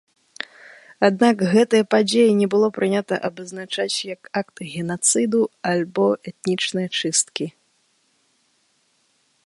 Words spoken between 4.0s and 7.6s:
як акт генацыду або этнічныя чысткі.